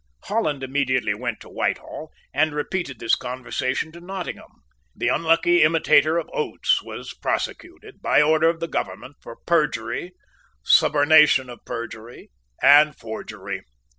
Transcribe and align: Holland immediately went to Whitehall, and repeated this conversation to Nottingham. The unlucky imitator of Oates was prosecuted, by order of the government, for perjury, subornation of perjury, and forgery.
Holland 0.23 0.63
immediately 0.63 1.13
went 1.13 1.39
to 1.41 1.47
Whitehall, 1.49 2.11
and 2.33 2.55
repeated 2.55 2.97
this 2.97 3.13
conversation 3.13 3.91
to 3.91 4.01
Nottingham. 4.01 4.63
The 4.95 5.09
unlucky 5.09 5.61
imitator 5.61 6.17
of 6.17 6.27
Oates 6.33 6.81
was 6.81 7.13
prosecuted, 7.13 8.01
by 8.01 8.19
order 8.19 8.49
of 8.49 8.59
the 8.61 8.67
government, 8.67 9.17
for 9.21 9.35
perjury, 9.45 10.13
subornation 10.65 11.51
of 11.51 11.63
perjury, 11.65 12.31
and 12.63 12.97
forgery. 12.97 13.61